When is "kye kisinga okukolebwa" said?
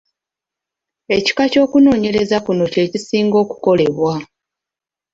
2.73-4.13